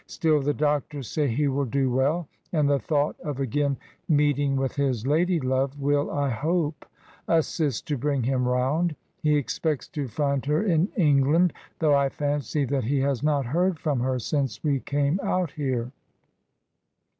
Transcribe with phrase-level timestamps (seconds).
[0.07, 3.77] Still the doctors say he will do well, and the thought of again
[4.09, 6.87] meeting with his lady love will, I hope,
[7.27, 8.95] assist to bring him round.
[9.21, 13.77] He expects to find her in England, though I fancy that he has not heard
[13.77, 15.91] from her since we came out here."